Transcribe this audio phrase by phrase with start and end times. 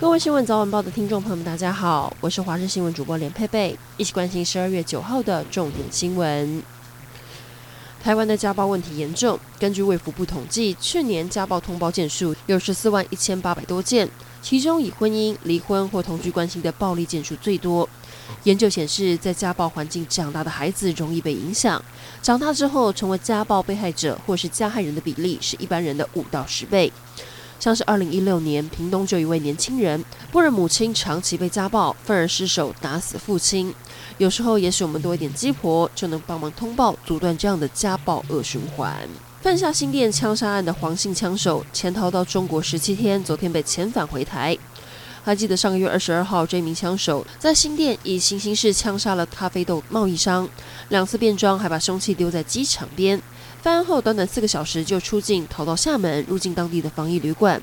[0.00, 6.62] 各位新闻早晚报的听众朋友们，大家好，我是华视新闻主播连佩佩，一起关心十二月九号的重点新闻。
[8.00, 14.08] 台湾的家暴问题严重，根据卫福部统计，去年家暴通报件数有十四万一千八百多件，
[14.40, 17.88] 其中以婚姻、离婚或同居关系的暴力件数最多。
[18.44, 21.84] 研究显示，在家暴环境长大的孩子容易被影响，
[22.22, 26.92] 长大之后成为家暴被害者或是加害人的比例是一般人的五到十倍。
[27.60, 33.74] 像是二零一六年，屏东就一位年轻人，不忍母亲长期被家暴，愤而失手打死父亲。
[34.16, 38.96] 有时候，也许我们多一点鸡婆，就能帮忙通报，阻断这样的家暴恶循环。
[39.40, 44.56] 犯下新店枪杀案的黄姓枪手，潜逃到中国十七天，昨天被遣返回台。
[45.24, 50.48] 还记得上个月二十二号，这名枪手在新店以行刑式枪杀了咖啡豆贸易商，
[50.88, 53.20] 两次变装，还把凶器丢在机场边。
[53.60, 57.60] 犯案后短短四个小时就出境，逃到厦门，入境当地的防疫旅馆。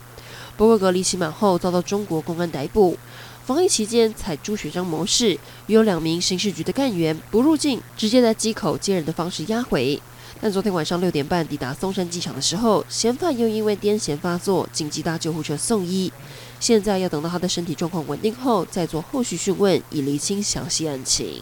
[0.58, 2.98] 不过隔离期满后，遭到中国公安逮捕。
[3.46, 10.02] 防疫期间采朱雪章模式，有两名刑事局的干员不入境，直接在机口接人的方式押回。
[10.42, 16.12] 但昨天晚上六点半抵达松山机场的时候，嫌犯又因为癫痫发作，紧急搭救护车送医。
[16.60, 21.42] 现在要等到他的身体状况稳定后，再做后续讯问，以厘清详细案情。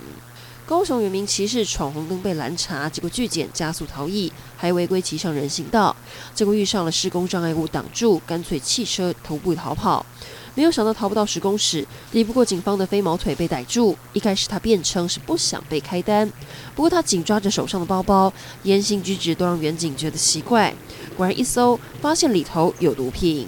[0.66, 5.94] 高雄有名骑士闯红灯被拦查，结果拒检加速逃逸，还违规骑上人行道，
[6.34, 10.06] 结果遇上了施工障碍物挡住，干脆弃车徒步逃跑。
[10.56, 13.98] 没有想到逃不到十公尺，抵不过警方的飞毛腿被逮住。
[14.14, 16.32] 一开始他辩称是不想被开单，
[16.74, 18.32] 不过他紧抓着手上的包包，
[18.64, 20.74] 言行举止都让远警觉得奇怪。
[21.18, 23.48] 果然一搜，发现里头有毒品。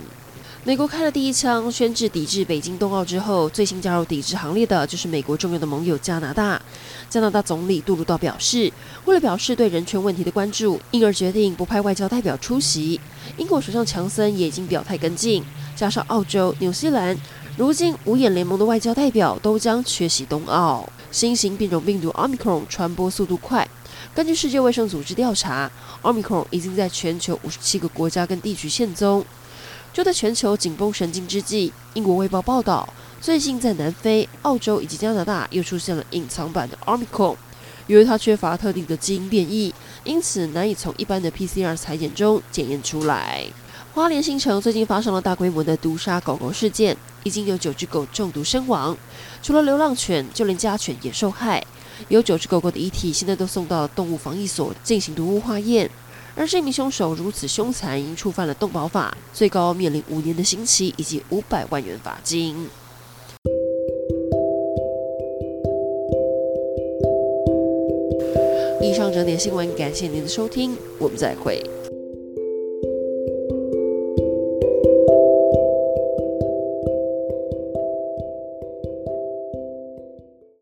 [0.68, 6.60] 美国开了第一枪，宣制抵制北京冬奥之后，最新加入抵制行列的就是美国重要的盟友加拿大。
[7.08, 8.74] 加拿大总理杜鲁道表示，
[9.06, 13.00] 为了表示对人权问题的关注，因而决定不派外交代表出席。
[13.38, 15.44] 英国首相强森也已经表态跟进，
[15.76, 17.16] 加上澳洲、纽西兰，
[17.56, 20.90] 如今五眼联盟的外交代表都将缺席冬奥。
[21.12, 23.70] 新型变种病毒 Omicron 传播速度快，
[24.16, 25.72] 根据世界卫生组织调查
[26.02, 29.24] ，Omicron 已经在全球五十七个国家跟地区现踪。
[29.96, 32.86] 就在全球紧绷神经之际，英国卫报报道，
[33.22, 37.38] 最近在南非、澳洲以及加拿大又出现了隐藏版的 Omicron，
[37.88, 39.74] 由于它缺乏特定的基因变异，
[40.04, 43.46] 因此难以从一般的 PCR 裁剪中检验出来。
[43.94, 48.98] 花莲新城最近发生了大规模的毒杀狗狗事件，已经有九只狗中毒身亡，
[49.42, 51.66] 除了流浪犬，就连家犬也受害。
[52.10, 55.90] 有九只狗狗的遗体现在都送到动物防疫所进行毒物化验。
[56.36, 62.68] 而这名凶手如此凶残，因触犯了动保法，最高面临五年的刑期以及五百万元罚金。
[68.82, 71.64] 以上整点新闻，感谢您的收听，我们再会。